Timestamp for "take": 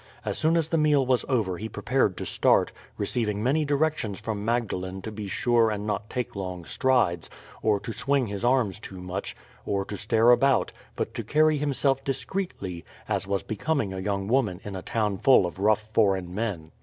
6.09-6.35